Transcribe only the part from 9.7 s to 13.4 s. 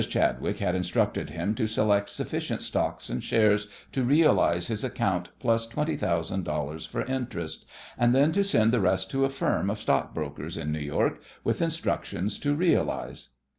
stockbrokers in New York with instructions to realize.